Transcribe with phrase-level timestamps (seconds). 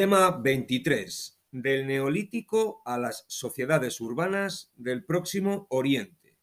[0.00, 1.42] Tema 23.
[1.52, 6.38] Del neolítico a las sociedades urbanas del próximo Oriente.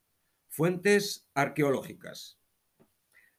[0.47, 2.37] Fuentes arqueológicas.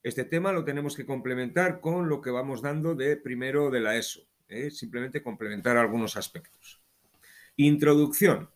[0.02, 3.96] Este tema lo tenemos que complementar con lo que vamos dando de primero de la
[3.96, 4.22] ESO.
[4.48, 4.72] ¿eh?
[4.72, 6.82] Simplemente complementar algunos aspectos.
[7.54, 8.50] Introducción.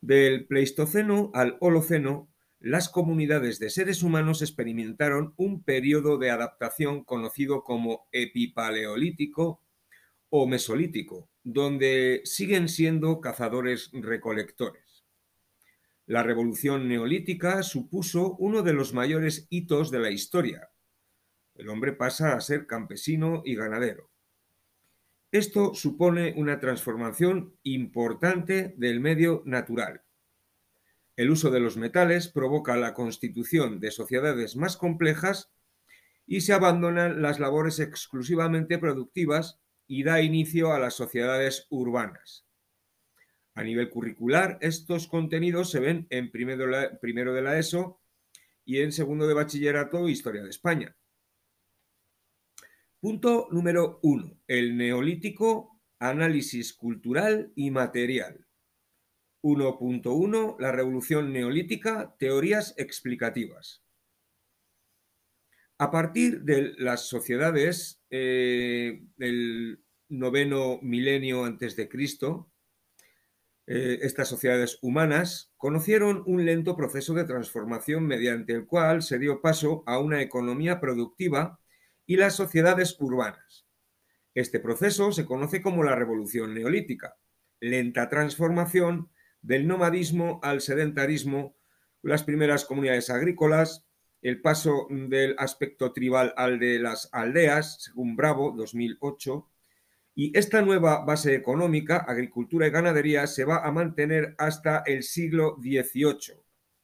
[0.00, 7.62] Del Pleistoceno al Holoceno, las comunidades de seres humanos experimentaron un periodo de adaptación conocido
[7.62, 9.60] como epipaleolítico
[10.30, 15.04] o mesolítico, donde siguen siendo cazadores-recolectores.
[16.06, 20.70] La revolución neolítica supuso uno de los mayores hitos de la historia.
[21.54, 24.10] El hombre pasa a ser campesino y ganadero.
[25.32, 30.02] Esto supone una transformación importante del medio natural.
[31.16, 35.52] El uso de los metales provoca la constitución de sociedades más complejas
[36.26, 42.46] y se abandonan las labores exclusivamente productivas y da inicio a las sociedades urbanas.
[43.54, 48.00] A nivel curricular, estos contenidos se ven en primero de la, ESO
[48.64, 50.96] y en segundo de bachillerato Historia de España.
[53.00, 54.38] Punto número uno.
[54.46, 58.46] El neolítico, análisis cultural y material.
[59.42, 60.56] 1.1.
[60.60, 63.82] La revolución neolítica, teorías explicativas.
[65.78, 72.50] A partir de las sociedades eh, del noveno milenio antes de Cristo,
[73.66, 79.40] eh, estas sociedades humanas conocieron un lento proceso de transformación mediante el cual se dio
[79.40, 81.60] paso a una economía productiva
[82.04, 83.68] y las sociedades urbanas.
[84.34, 87.16] Este proceso se conoce como la revolución neolítica,
[87.60, 89.10] lenta transformación
[89.42, 91.56] del nomadismo al sedentarismo,
[92.02, 93.86] las primeras comunidades agrícolas,
[94.22, 99.48] el paso del aspecto tribal al de las aldeas, según Bravo, 2008,
[100.14, 105.56] y esta nueva base económica, agricultura y ganadería, se va a mantener hasta el siglo
[105.60, 106.36] XVIII,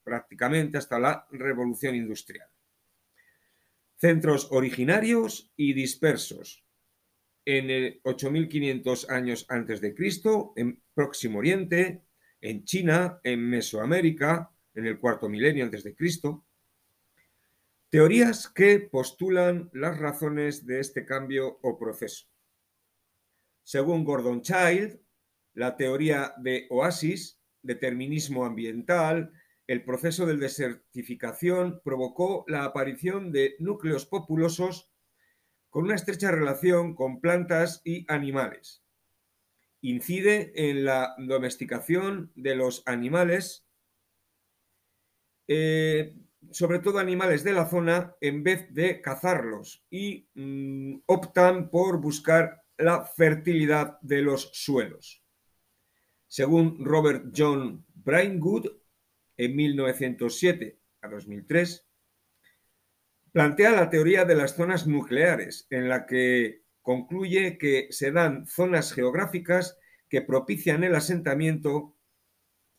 [0.03, 2.49] prácticamente hasta la revolución industrial.
[3.97, 6.65] Centros originarios y dispersos.
[7.45, 12.03] En el 8500 años antes de Cristo, en Próximo Oriente,
[12.41, 16.46] en China, en Mesoamérica, en el cuarto milenio antes de Cristo.
[17.91, 22.27] Teorías que postulan las razones de este cambio o proceso.
[23.63, 25.01] Según Gordon Child,
[25.55, 29.33] la teoría de oasis, determinismo ambiental,
[29.67, 34.93] el proceso de desertificación provocó la aparición de núcleos populosos
[35.71, 38.85] con una estrecha relación con plantas y animales.
[39.81, 43.67] Incide en la domesticación de los animales,
[45.49, 46.15] eh,
[46.51, 52.63] sobre todo animales de la zona, en vez de cazarlos y mm, optan por buscar
[52.79, 55.25] la fertilidad de los suelos.
[56.27, 58.67] Según Robert John Braingood,
[59.37, 61.87] en 1907 a 2003,
[63.33, 68.93] plantea la teoría de las zonas nucleares, en la que concluye que se dan zonas
[68.93, 69.79] geográficas
[70.09, 71.97] que propician el asentamiento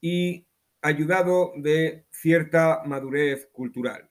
[0.01, 0.46] y
[0.87, 4.09] ayudado de cierta madurez cultural.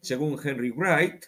[0.00, 1.24] Según Henry Wright,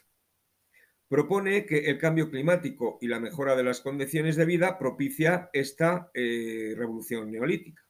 [1.08, 6.10] propone que el cambio climático y la mejora de las condiciones de vida propicia esta
[6.14, 7.84] eh, revolución neolítica.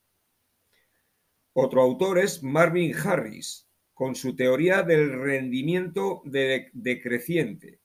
[1.52, 7.80] Otro autor es Marvin Harris, con su teoría del rendimiento decreciente.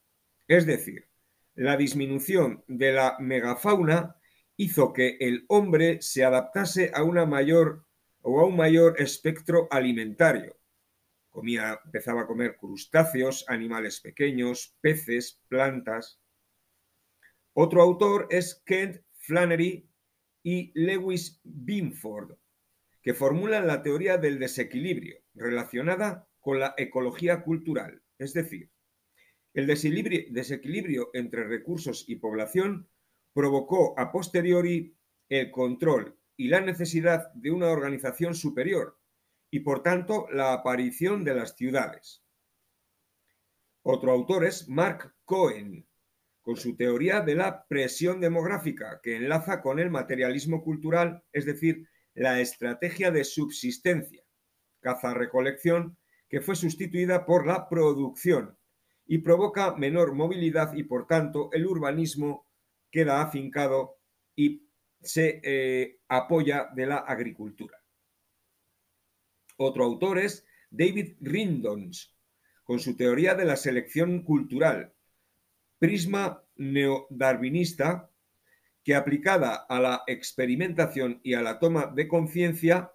[0.47, 1.09] Es decir,
[1.56, 4.16] la disminución de la megafauna
[4.57, 7.84] hizo que el hombre se adaptase a una mayor
[8.28, 10.58] o a un mayor espectro alimentario.
[11.30, 16.19] Comía, empezaba a comer crustáceos, animales pequeños, peces, plantas.
[17.53, 19.88] Otro autor es Kent Flannery
[20.41, 22.36] y Lewis Binford,
[23.04, 28.72] que formulan la teoría del desequilibrio relacionada con la ecología cultural, es decir,
[29.54, 32.89] el desequilibrio entre recursos y población
[33.33, 34.98] provocó a posteriori
[35.30, 39.00] el control y la necesidad de una organización superior
[39.50, 42.24] y por tanto la aparición de las ciudades.
[43.84, 45.88] Otro autor es Mark Cohen,
[46.42, 51.88] con su teoría de la presión demográfica que enlaza con el materialismo cultural, es decir,
[52.14, 54.24] la estrategia de subsistencia,
[54.80, 55.98] caza-recolección,
[56.30, 58.58] que fue sustituida por la producción
[59.06, 62.48] y provoca menor movilidad y por tanto el urbanismo
[62.92, 63.98] queda afincado
[64.36, 64.64] y
[65.06, 67.81] se eh, apoya de la agricultura.
[69.57, 72.13] Otro autor es David Rindons,
[72.63, 74.94] con su teoría de la selección cultural,
[75.80, 78.10] prisma neodarwinista
[78.84, 82.92] que aplicada a la experimentación y a la toma de conciencia,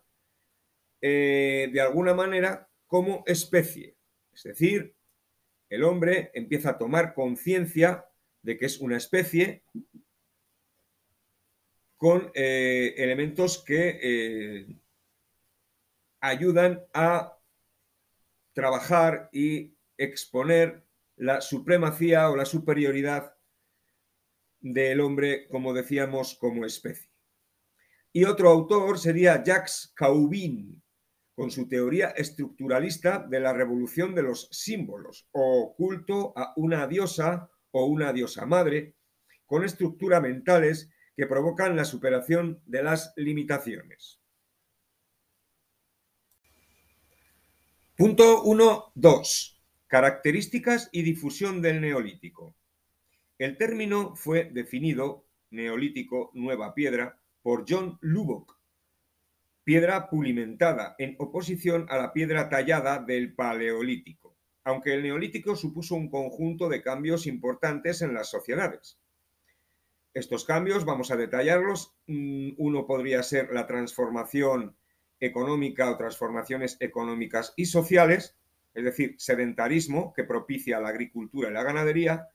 [1.00, 3.96] eh, de alguna manera, como especie.
[4.32, 4.94] Es decir,
[5.68, 8.04] el hombre empieza a tomar conciencia
[8.42, 9.62] de que es una especie
[12.00, 14.66] con eh, elementos que eh,
[16.22, 17.38] ayudan a
[18.54, 20.82] trabajar y exponer
[21.16, 23.36] la supremacía o la superioridad
[24.60, 27.10] del hombre, como decíamos, como especie.
[28.14, 30.82] Y otro autor sería Jacques Caubin,
[31.34, 37.50] con su teoría estructuralista de la revolución de los símbolos, o culto a una diosa
[37.72, 38.94] o una diosa madre,
[39.44, 40.88] con estructuras mentales
[41.20, 44.22] que provocan la superación de las limitaciones.
[47.94, 49.58] Punto 1.2.
[49.86, 52.56] Características y difusión del neolítico.
[53.36, 58.58] El término fue definido, neolítico nueva piedra, por John Lubbock,
[59.62, 66.08] piedra pulimentada, en oposición a la piedra tallada del paleolítico, aunque el neolítico supuso un
[66.08, 68.98] conjunto de cambios importantes en las sociedades.
[70.12, 74.76] Estos cambios, vamos a detallarlos, mm, uno podría ser la transformación
[75.20, 78.36] económica o transformaciones económicas y sociales,
[78.74, 82.28] es decir, sedentarismo que propicia la agricultura y la ganadería,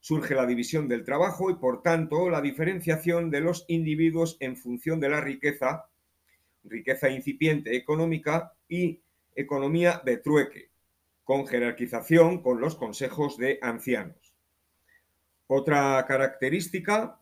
[0.00, 5.00] surge la división del trabajo y, por tanto, la diferenciación de los individuos en función
[5.00, 5.86] de la riqueza,
[6.64, 9.00] riqueza incipiente económica y
[9.34, 10.70] economía de trueque,
[11.24, 14.34] con jerarquización con los consejos de ancianos.
[15.46, 17.21] Otra característica,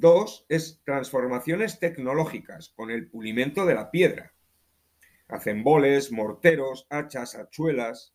[0.00, 4.32] dos, es transformaciones tecnológicas, con el pulimento de la piedra
[5.28, 8.14] Hacen boles, morteros, hachas, hachuelas.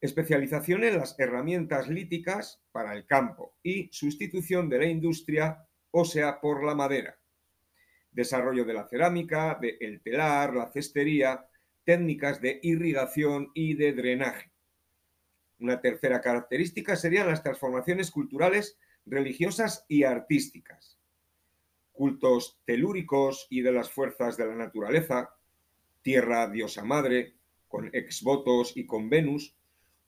[0.00, 6.64] Especialización en las herramientas líticas para el campo y sustitución de la industria ósea por
[6.64, 7.18] la madera.
[8.10, 11.46] Desarrollo de la cerámica, del telar, la cestería,
[11.84, 14.50] técnicas de irrigación y de drenaje.
[15.58, 20.98] Una tercera característica serían las transformaciones culturales, religiosas y artísticas.
[21.92, 25.30] Cultos telúricos y de las fuerzas de la naturaleza,
[26.02, 27.34] tierra diosa madre,
[27.68, 29.56] con exvotos y con Venus,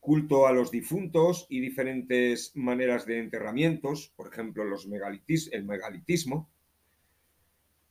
[0.07, 6.49] culto a los difuntos y diferentes maneras de enterramientos, por ejemplo, los megalitis, el megalitismo.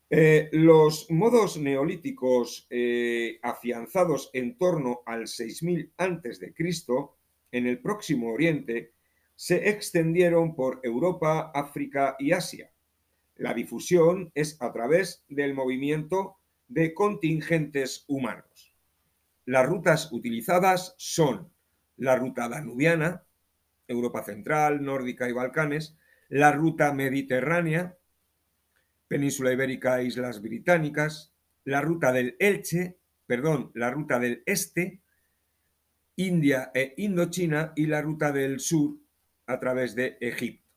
[0.09, 6.53] Eh, los modos neolíticos eh, afianzados en torno al 6000 a.C.
[7.51, 8.93] en el próximo Oriente
[9.35, 12.71] se extendieron por Europa, África y Asia.
[13.35, 16.37] La difusión es a través del movimiento
[16.67, 18.73] de contingentes humanos.
[19.45, 21.51] Las rutas utilizadas son
[21.97, 23.23] la ruta danubiana,
[23.87, 25.97] Europa Central, Nórdica y Balcanes,
[26.29, 27.97] la ruta mediterránea,
[29.07, 32.97] Península Ibérica e Islas Británicas, la ruta del Elche,
[33.27, 35.01] perdón, la ruta del Este,
[36.15, 39.04] India e Indochina y la ruta del Sur
[39.47, 40.69] a través de Egipto.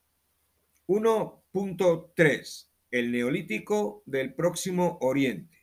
[0.86, 2.68] 1.3.
[2.90, 5.58] El Neolítico del Próximo Oriente.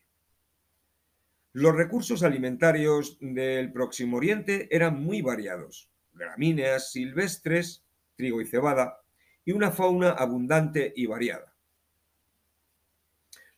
[1.54, 9.02] Los recursos alimentarios del Próximo Oriente eran muy variados, gramíneas silvestres, trigo y cebada,
[9.46, 11.56] y una fauna abundante y variada.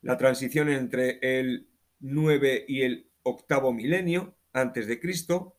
[0.02, 1.68] La transición entre el
[2.00, 5.58] 9 y el octavo milenio antes de Cristo,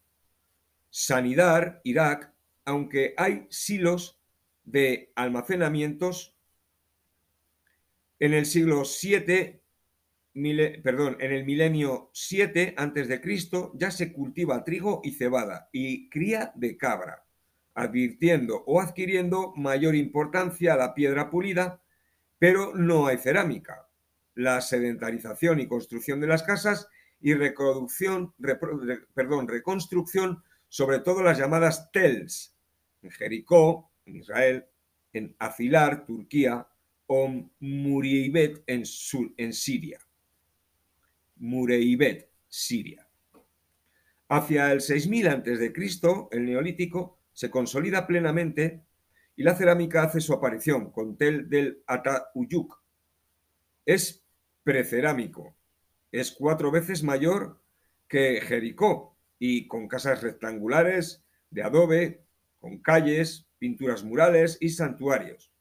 [1.85, 2.33] Irak,
[2.69, 4.21] aunque hay silos
[4.63, 6.37] de almacenamientos
[8.19, 9.63] en el siglo 7
[10.83, 13.23] perdón, en el milenio 7 a.C.
[13.73, 17.25] ya se cultiva trigo y cebada y cría de cabra,
[17.75, 21.81] advirtiendo o adquiriendo mayor importancia a la piedra pulida,
[22.39, 23.89] pero no hay cerámica.
[24.35, 26.87] La sedentarización y construcción de las casas
[27.19, 28.35] y reconstrucción,
[30.69, 32.58] sobre todo las llamadas tels,
[33.03, 34.67] en Jericó, en Israel,
[35.13, 36.67] en Afilar, Turquía,
[37.07, 37.29] o
[37.61, 38.85] Muriibet en,
[39.37, 39.99] en Siria.
[41.37, 43.09] Mureibet, Siria.
[44.29, 45.73] Hacia el 6000 a.C.,
[46.33, 48.85] el neolítico se consolida plenamente
[49.37, 52.83] y la cerámica hace su aparición con tel del Atauyuk.
[53.87, 54.27] Es
[54.63, 55.57] precerámico,
[56.13, 57.63] es cuatro veces mayor
[58.07, 62.27] que Jericó y con casas rectangulares de adobe,
[62.59, 65.53] con calles, pinturas murales y santuarios.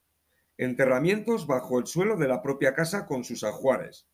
[0.58, 4.08] Enterramientos bajo el suelo de la propia casa con sus ajuares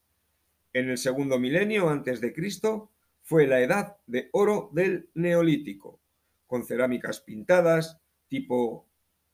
[0.73, 6.01] en el segundo milenio antes de Cristo fue la edad de oro del Neolítico,
[6.47, 8.89] con cerámicas pintadas tipo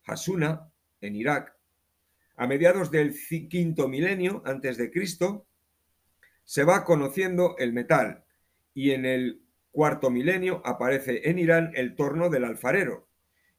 [0.06, 1.56] Hasuna en Irak,
[2.36, 3.16] A mediados del
[3.50, 5.46] quinto milenio antes de Cristo
[6.44, 8.26] se va conociendo el metal
[8.74, 9.42] y en el
[9.72, 13.09] cuarto milenio aparece en Irán el torno del alfarero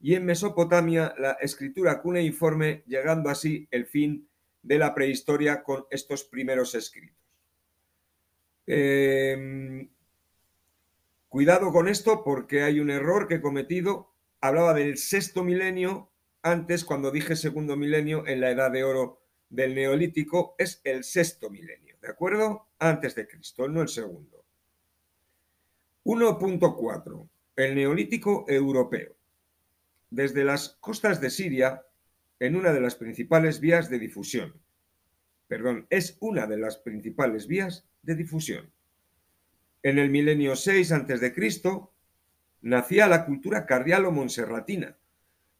[0.00, 4.28] y en Mesopotamia la escritura cuneiforme, llegando así el fin
[4.62, 7.16] de la prehistoria con estos primeros escritos.
[8.66, 9.90] Em,
[11.28, 14.14] cuidado con esto porque hay un error que he cometido.
[14.40, 16.10] Hablaba del sexto milenio
[16.42, 21.50] antes, cuando dije segundo milenio en la edad de oro del neolítico, es el sexto
[21.50, 22.68] milenio, ¿de acuerdo?
[22.78, 24.44] Antes de Cristo, no el segundo.
[26.04, 27.28] 1.4.
[27.56, 29.19] El neolítico europeo.
[30.10, 31.82] Desde las costas de Siria,
[32.38, 34.60] en una de las principales vías de difusión.
[35.46, 38.72] Perdón, es una de las principales vías de difusión.
[39.82, 41.52] En el milenio 6 a.C.
[42.62, 44.96] nacía la cultura cardialo monserratina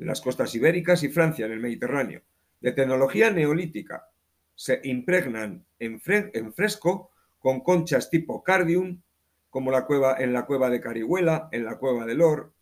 [0.00, 2.22] en las costas ibéricas y Francia en el Mediterráneo,
[2.60, 4.08] de tecnología neolítica.
[4.54, 9.02] Se impregnan en, fresco con conchas tipo cardium,
[9.50, 12.52] como la cueva, en la cueva de Carihuela, en la cueva de Lor.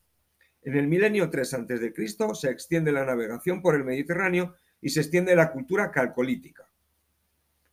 [0.68, 1.94] En el milenio 3 a.C.
[2.34, 6.68] se extiende la navegación por el Mediterráneo y se extiende la cultura calcolítica.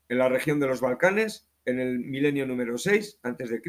[0.07, 3.61] En la región de los Balcanes en el milenio número 6 a.C.,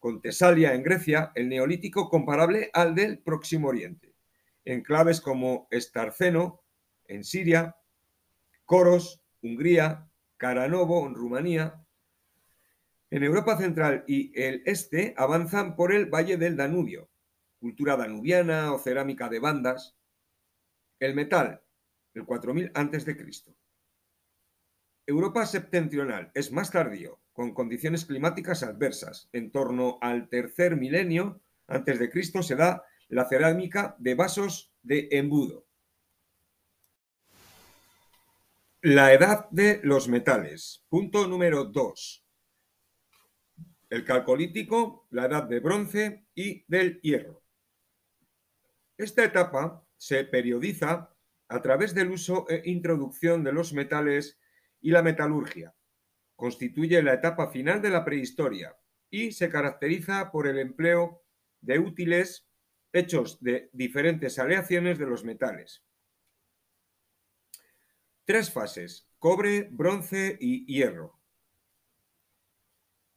[0.00, 4.16] con Tesalia en Grecia, el neolítico comparable al del Próximo Oriente.
[4.64, 6.64] Enclaves como Estarceno
[7.04, 7.76] en Siria,
[8.64, 11.80] Coros, Hungría, Caranovo en Rumanía.
[13.08, 17.08] En Europa Central y el Este avanzan por el Valle del Danubio,
[17.58, 19.96] cultura danubiana o cerámica de bandas.
[20.98, 21.62] El metal,
[22.14, 23.16] el 4000 a.C.
[25.06, 29.28] Europa septentrional es más tardío, con condiciones climáticas adversas.
[29.32, 35.08] En torno al tercer milenio antes de Cristo se da la cerámica de vasos de
[35.12, 35.66] embudo.
[38.82, 40.84] La edad de los metales.
[40.88, 42.24] Punto número 2.
[43.90, 47.45] El calcolítico, la edad de bronce y del hierro.
[48.98, 51.14] Esta etapa se periodiza
[51.48, 54.38] a través del uso e introducción de los metales
[54.80, 55.74] y la metalurgia.
[56.34, 58.76] Constituye la etapa final de la prehistoria
[59.10, 61.22] y se caracteriza por el empleo
[61.60, 62.48] de útiles
[62.92, 65.84] hechos de diferentes aleaciones de los metales.
[68.24, 71.20] Tres fases, cobre, bronce y hierro.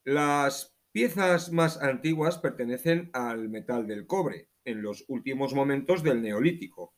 [0.03, 6.93] Las piezas más antiguas pertenecen al metal del cobre, en los últimos momentos del neolítico,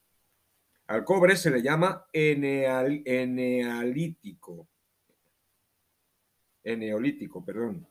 [0.88, 4.68] al cobre se le llama enealítico,
[6.63, 7.88] eneolítico, perdón,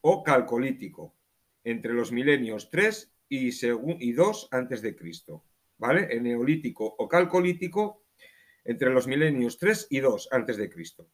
[0.00, 1.14] o calcolítico,
[1.62, 5.44] entre los milenios 3 y, y 2 antes de Cristo,
[5.78, 6.08] ¿vale?
[6.10, 8.06] Eneolítico o calcolítico
[8.64, 11.08] entre los milenios 3 y 2 antes de Cristo.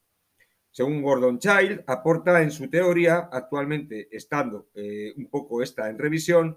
[0.70, 6.56] Según Gordon Child, aporta en su teoría, actualmente estando eh, un poco esta en revisión,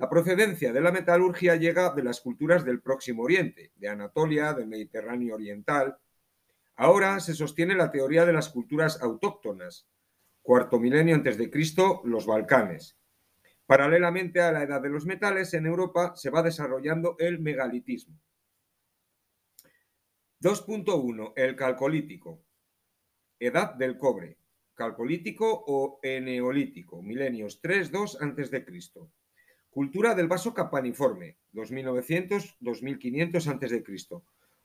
[0.00, 4.66] la procedencia de la metalurgia llega de las culturas del Próximo Oriente, de Anatolia, del
[4.66, 5.98] Mediterráneo Oriental.
[6.76, 9.90] Ahora se sostiene la teoría de las culturas autóctonas,
[10.40, 12.96] cuarto milenio antes de Cristo, los Balcanes.
[13.66, 18.18] Paralelamente a la edad de los metales, en Europa se va desarrollando el megalitismo.
[20.40, 21.34] 2.1.
[21.36, 22.42] El calcolítico.
[23.38, 24.38] Edad del cobre.
[24.72, 27.02] Calcolítico o eneolítico.
[27.02, 29.19] Milenios 3-2 a.C.
[29.70, 33.84] Cultura del vaso campaniforme, 2900-2500 a.C.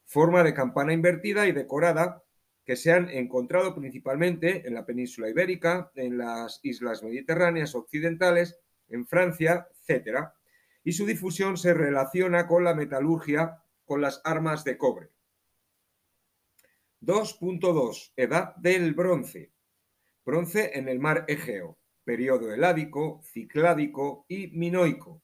[0.03, 2.23] Forma de campana invertida y decorada
[2.63, 8.57] que se han encontrado principalmente en la península ibérica, en las islas mediterráneas occidentales,
[8.89, 10.29] en Francia, etc.
[10.83, 15.11] Y su difusión se relaciona con la metalurgia, con las armas de cobre.
[17.01, 18.13] 2.2.
[18.15, 19.51] Edad del bronce.
[20.25, 25.21] Bronce en el mar Egeo periodo heládico, cicládico y minoico.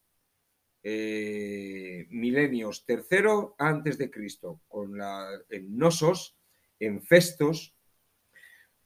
[0.83, 6.35] Eh, milenios tercero antes de Cristo, con la, en Nosos,
[6.79, 7.75] en Festos.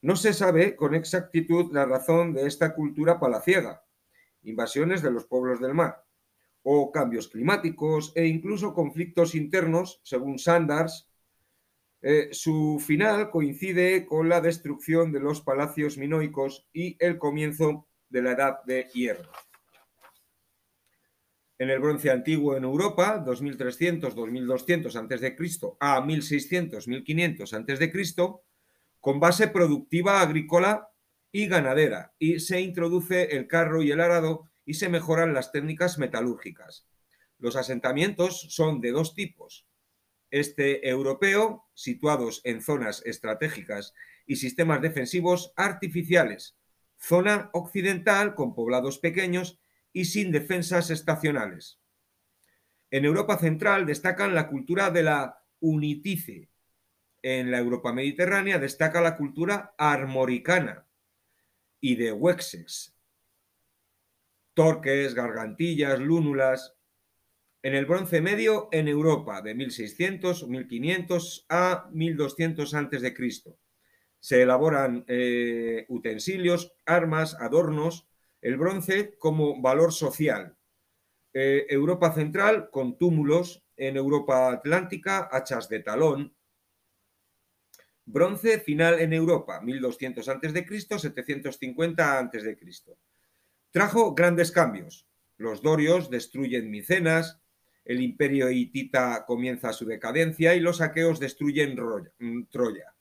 [0.01, 3.83] No se sabe con exactitud la razón de esta cultura palaciega,
[4.43, 6.05] invasiones de los pueblos del mar,
[6.63, 11.09] o cambios climáticos e incluso conflictos internos, según Sanders.
[12.01, 18.21] Eh, su final coincide con la destrucción de los palacios minoicos y el comienzo de
[18.21, 19.31] la edad de hierro.
[21.57, 25.35] En el bronce antiguo en Europa, 2300-2200 a.C.
[25.79, 27.93] a 1600-1500 a.C.,
[28.99, 30.89] con base productiva agrícola
[31.31, 35.97] y ganadera, y se introduce el carro y el arado y se mejoran las técnicas
[35.97, 36.87] metalúrgicas.
[37.37, 39.65] Los asentamientos son de dos tipos,
[40.35, 43.93] este europeo, situados en zonas estratégicas
[44.25, 46.57] y sistemas defensivos artificiales,
[46.97, 49.61] zona occidental con poblados pequeños
[49.93, 51.79] y sin defensas estacionales.
[52.91, 56.49] En Europa Central destacan la cultura de la unitice.
[57.21, 60.85] En la Europa Mediterránea destaca la cultura armoricana
[61.79, 62.93] y de Wexes.
[64.53, 66.74] Torques, gargantillas, lúnulas.
[67.65, 73.15] En el Bronce Medio, en Europa, de 1600, 1500 a 1200 a.C.
[74.19, 78.07] Se elaboran eh, utensilios, armas, adornos,
[78.39, 80.55] el bronce como valor social.
[81.33, 86.35] Eh, Europa Central con túmulos, en Europa Atlántica hachas de talón.
[88.05, 92.57] Bronce final en Europa, 1200 a.C., 750 a.C.
[93.71, 95.07] Trajo grandes cambios.
[95.37, 97.41] Los dorios destruyen Micenas,
[97.85, 101.77] el imperio hitita comienza su decadencia y los aqueos destruyen
[102.49, 102.95] Troya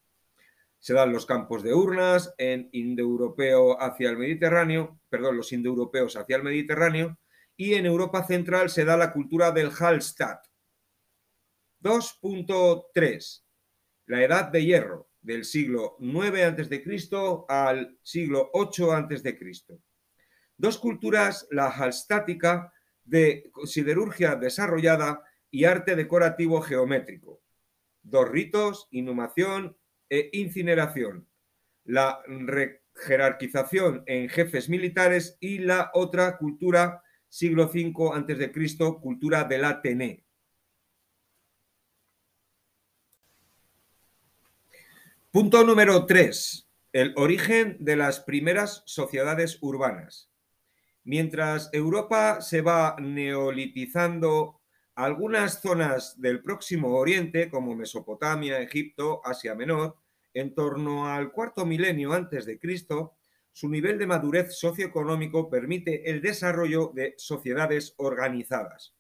[0.85, 6.37] se dan los campos de urnas en indoeuropeo hacia el Mediterráneo, perdón, los indoeuropeos hacia
[6.37, 7.19] el Mediterráneo,
[7.57, 10.45] y en Europa Central se da la cultura del Hallstatt.
[11.83, 13.45] 2.3.
[14.09, 16.85] La edad de hierro, del siglo 9 a.C.
[17.49, 19.39] al siglo 8 a.C.
[20.59, 22.74] Dos culturas, la hallstática,
[23.05, 27.41] de siderurgia desarrollada y arte decorativo geométrico.
[28.03, 29.77] Dos ritos, inhumación
[30.09, 31.29] e incineración,
[31.85, 32.21] la
[32.95, 40.25] jerarquización en jefes militares y la otra cultura siglo V a.C., cultura del Atené.
[45.33, 46.69] Punto número 3.
[46.93, 50.31] El origen de las primeras sociedades urbanas.
[51.05, 54.61] Mientras Europa se va neolitizando
[54.95, 59.97] algunas zonas del próximo Oriente, como Mesopotamia, Egipto, Asia Menor,
[60.33, 63.17] en torno al cuarto milenio antes de Cristo,
[63.53, 68.97] su nivel de madurez socioeconómico permite el desarrollo de sociedades organizadas.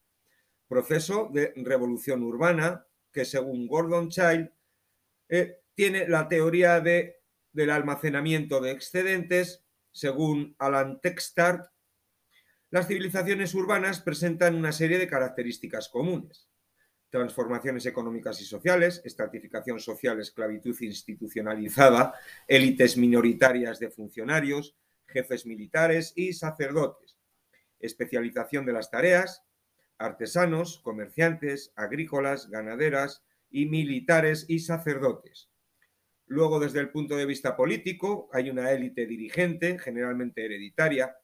[0.68, 4.52] Proceso de revolución urbana que, según Gordon Child,
[5.29, 7.16] eh, tiene la teoría de,
[7.52, 11.73] del almacenamiento de excedentes, según Alan Textart,
[12.70, 16.48] las civilizaciones urbanas presentan una serie de características comunes
[17.14, 22.12] transformaciones económicas y sociales, estratificación social, esclavitud institucionalizada,
[22.48, 27.16] élites minoritarias de funcionarios, jefes militares y sacerdotes,
[27.79, 29.44] especialización de las tareas,
[29.96, 35.50] artesanos, comerciantes, agrícolas, ganaderas y militares y sacerdotes.
[36.27, 41.16] Luego, desde el punto de vista político, hay una élite dirigente, generalmente hereditaria.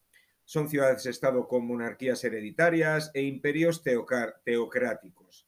[0.51, 5.47] Son ciudades-estado con monarquías hereditarias e imperios teocráticos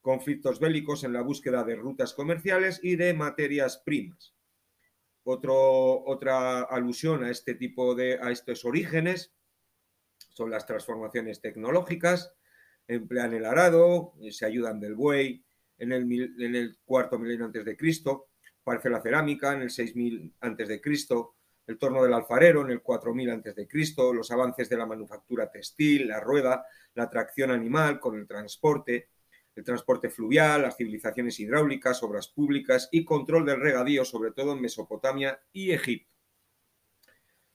[0.00, 4.32] conflictos bélicos en la búsqueda de rutas comerciales y de materias primas.
[5.24, 9.32] otra alusión a este tipo de, a estos orígenes
[10.28, 12.32] son las transformaciones tecnológicas,
[12.86, 15.44] emplean el arado, se ayudan del buey
[15.78, 18.28] en el, cuarto milenio antes de Cristo,
[18.60, 21.34] aparece la cerámica en el 6000 antes de Cristo,
[21.66, 25.50] el torno del alfarero en el 4000 antes de Cristo, los avances de la manufactura
[25.50, 29.08] textil, la rueda, la tracción animal con el transporte,
[29.56, 34.60] el transporte fluvial, las civilizaciones hidráulicas, obras públicas y control del regadío, sobre todo en
[34.60, 36.12] Mesopotamia y Egipto.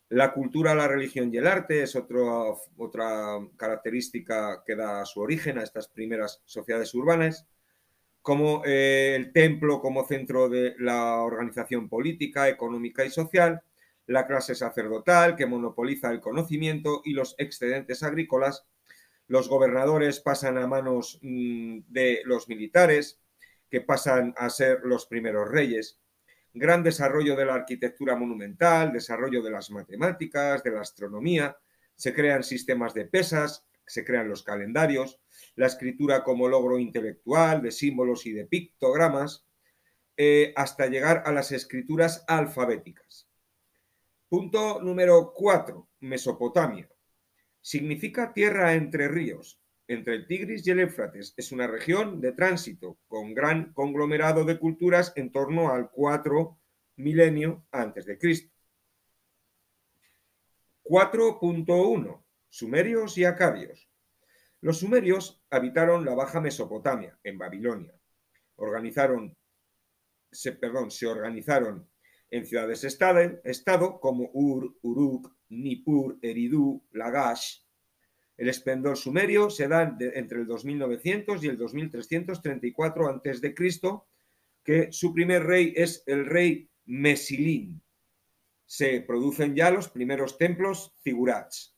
[0.08, 5.62] La cultura, la religión y el arte es otra característica que da su origen a
[5.62, 7.46] estas primeras sociedades urbanas,
[8.20, 13.62] como eh, el templo como centro de la organización política, económica y social,
[14.10, 18.66] la clase sacerdotal que monopoliza el conocimiento y los excedentes agrícolas
[19.28, 23.20] los gobernadores pasan a manos mm, de los militares,
[23.70, 26.00] que pasan a ser los primeros reyes.
[26.52, 31.56] Gran desarrollo de la arquitectura monumental, desarrollo de las matemáticas, de la astronomía,
[31.94, 35.20] se crean sistemas de pesas, se crean los calendarios,
[35.54, 39.46] la escritura como logro intelectual, de símbolos y de pictogramas,
[40.16, 43.29] eh, hasta llegar a las escrituras alfabéticas.
[44.30, 46.88] Punto número 4, Mesopotamia.
[47.60, 51.34] Significa tierra entre ríos, entre el Tigris y el Éufrates.
[51.36, 56.56] Es una región de tránsito con gran conglomerado de culturas en torno al 4
[56.98, 58.54] milenio antes de Cristo.
[60.84, 62.24] 4.1.
[62.48, 63.90] Sumerios y acadios.
[64.60, 68.00] Los sumerios habitaron la Baja Mesopotamia, en Babilonia.
[68.54, 69.36] Organizaron,
[70.30, 71.89] se, perdón, se organizaron
[72.30, 77.58] en ciudades-estado como Ur, Uruk, Nippur, Eridu, Lagash.
[78.36, 83.54] El esplendor sumerio se da entre el 2900 y el 2334 a.C.,
[84.62, 87.82] que su primer rey es el rey Mesilín.
[88.64, 91.76] Se producen ya los primeros templos figurats.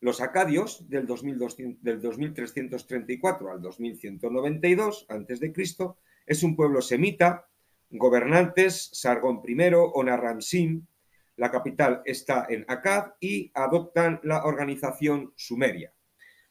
[0.00, 5.52] Los acadios del, 2334 al 2192 a.C.
[6.26, 7.47] es un pueblo semita,
[7.90, 10.86] gobernantes Sargón I, Onarramsim,
[11.36, 15.94] la capital está en Akkad y adoptan la organización sumeria.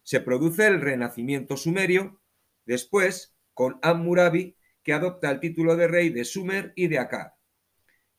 [0.01, 2.21] Se produce el renacimiento sumerio,
[2.65, 7.33] después con Hammurabi, que adopta el título de rey de Sumer y de Akkad.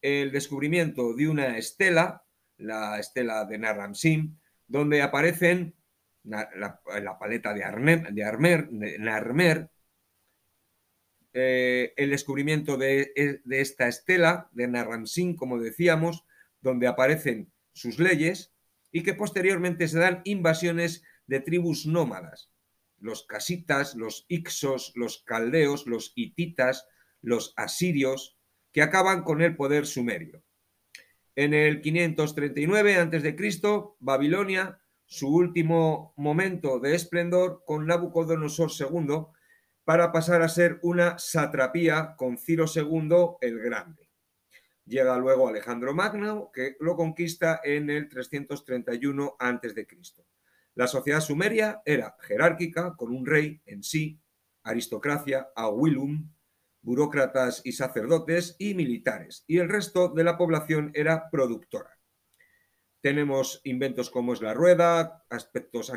[0.02, 2.22] El descubrimiento de una estela,
[2.58, 5.74] la estela de Narramsim, donde aparecen
[6.24, 8.12] la, paleta de, Armer,
[8.98, 9.70] Narmer,
[11.38, 16.24] eh, el descubrimiento de, de, esta estela de Narramsim, como decíamos,
[16.60, 18.52] donde aparecen sus leyes
[18.90, 22.50] y que posteriormente se dan invasiones de tribus nómadas,
[22.98, 26.86] los casitas, los ixos, los caldeos, los hititas,
[27.20, 28.38] los asirios,
[28.72, 30.42] que acaban con el poder sumerio.
[31.36, 33.62] En el 539 a.C.,
[34.00, 39.26] Babilonia, su último momento de esplendor con Nabucodonosor II,
[39.88, 44.10] para pasar a ser una satrapía con Ciro II el Grande.
[44.84, 49.86] Llega luego Alejandro Magno, que lo conquista en el 331 a.C.
[50.74, 54.20] La sociedad sumeria era jerárquica, con un rey en sí,
[54.62, 56.34] aristocracia, aguilum,
[56.82, 61.98] burócratas y sacerdotes y militares, y el resto de la población era productora.
[63.00, 65.90] Tenemos inventos como es la rueda, aspectos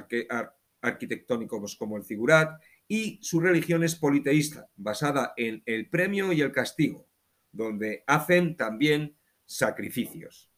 [0.82, 2.58] arquitectónicos como el figurat,
[2.94, 7.08] y su religión es politeísta, basada en el premio y el castigo,
[7.50, 10.52] donde hacen también sacrificios.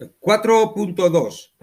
[0.00, 1.54] 4.2.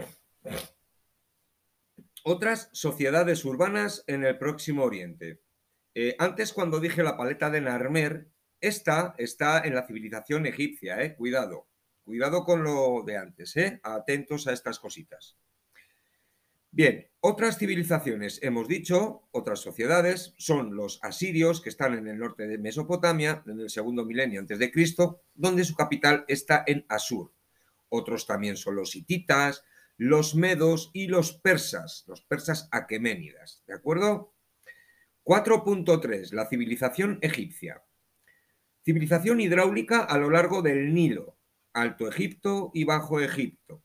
[2.23, 5.41] Otras sociedades urbanas en el Próximo Oriente.
[5.93, 8.29] Eh, antes, cuando dije la paleta de Narmer,
[8.61, 11.67] esta está en la civilización egipcia, eh, cuidado.
[12.05, 15.35] Cuidado con lo de antes, eh, atentos a estas cositas.
[16.71, 22.47] Bien, otras civilizaciones, hemos dicho, otras sociedades, son los asirios, que están en el norte
[22.47, 27.33] de Mesopotamia, en el segundo milenio antes de Cristo, donde su capital está en Asur.
[27.89, 29.65] Otros también son los hititas,
[29.97, 34.33] los medos y los persas, los persas aqueménidas, ¿de acuerdo?
[35.25, 36.31] 4.3.
[36.31, 37.83] La civilización egipcia.
[38.85, 41.37] Civilización hidráulica a lo largo del Nilo,
[41.73, 43.83] Alto Egipto y Bajo Egipto.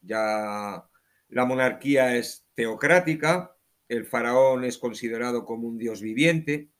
[0.00, 0.84] Ya
[1.28, 3.56] la monarquía es teocrática,
[3.88, 6.70] el faraón es considerado como un dios viviente,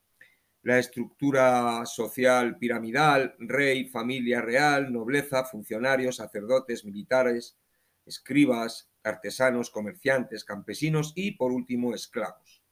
[0.62, 7.56] la estructura social piramidal, rey, familia real, nobleza, funcionarios, sacerdotes, militares,
[8.04, 12.64] escribas, artesanos, comerciantes, campesinos y, por último, esclavos.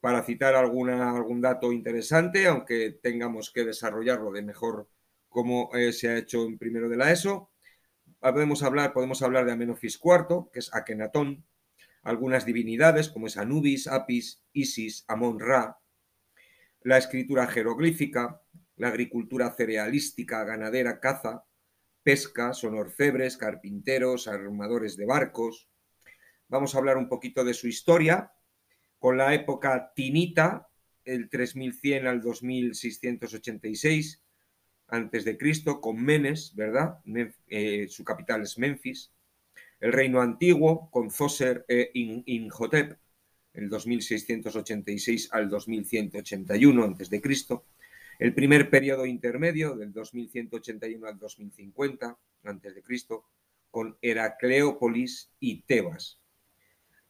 [0.00, 4.88] Para citar algún dato interesante, aunque tengamos que desarrollarlo de mejor
[5.30, 7.50] como eh, se ha hecho en primero de la ESO,
[8.32, 11.44] podemos hablar, podemos hablar de Amenofis IV, que es Akenatón,
[12.02, 15.78] algunas divinidades como es Anubis, Apis, Isis, Amon-Ra,
[16.82, 18.42] la escritura jeroglífica,
[18.76, 21.44] la agricultura cerealística, ganadera, caza,
[22.02, 25.70] pesca, son orfebres, carpinteros, armadores de barcos.
[26.48, 28.32] Vamos a hablar un poquito de su historia,
[28.98, 30.68] con la época tinita,
[31.04, 34.23] el 3100 al 2686,
[34.88, 36.98] antes de Cristo, con Menes, ¿verdad?
[37.48, 39.12] Eh, su capital es Memphis.
[39.80, 42.98] El reino antiguo, con Zoser e Inhotep,
[43.54, 47.66] el 2686 al 2181 antes de Cristo.
[48.18, 53.24] El primer periodo intermedio, del 2181 al 2050 antes de Cristo,
[53.70, 56.20] con Heracleópolis y Tebas.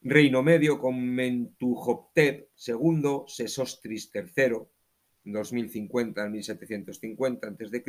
[0.01, 4.57] Reino medio con Mentuhotep II, Sesostris III,
[5.25, 7.83] 2050 al 1750 a.C.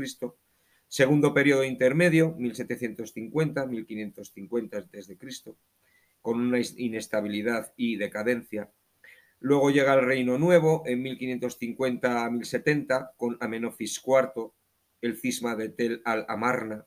[0.88, 5.18] Segundo periodo intermedio, 1750-1550 a.C.,
[6.22, 8.70] con una inestabilidad y decadencia.
[9.40, 14.52] Luego llega el Reino Nuevo en 1550 a 1070 con Amenofis IV,
[15.02, 16.86] el cisma de Tel al-Amarna,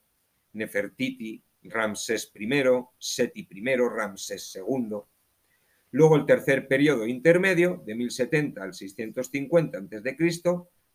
[0.53, 2.49] Nefertiti, Ramsés I,
[2.97, 4.97] Seti I, Ramsés II.
[5.91, 10.17] Luego el tercer periodo intermedio, de 1070 al 650 a.C.,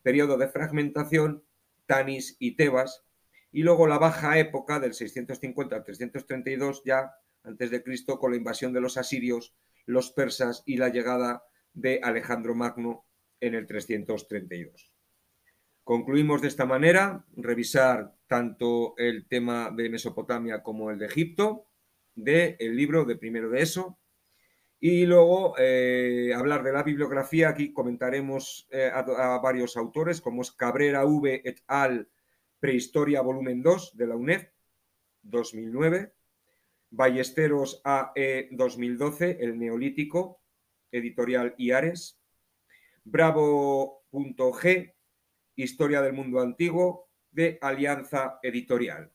[0.02, 1.44] periodo de fragmentación,
[1.86, 3.04] Tanis y Tebas,
[3.50, 8.36] y luego la baja época del 650 al 332 ya antes de Cristo con la
[8.36, 9.54] invasión de los asirios,
[9.86, 13.06] los persas y la llegada de Alejandro Magno
[13.40, 14.92] en el 332.
[15.84, 21.68] Concluimos de esta manera, revisar tanto el tema de Mesopotamia como el de Egipto,
[22.14, 23.98] del libro de primero de eso.
[24.86, 30.52] Y luego eh, hablar de la bibliografía, aquí comentaremos eh, a, varios autores, como es
[30.52, 32.10] Cabrera V et al.
[32.60, 34.50] Prehistoria, volumen 2 de la UNED,
[35.22, 36.12] 2009.
[36.90, 40.42] Ballesteros AE 2012, El Neolítico,
[40.92, 42.20] editorial IARES.
[43.04, 44.94] Bravo.g,
[45.56, 49.13] Historia del Mundo Antiguo, de Alianza Editorial.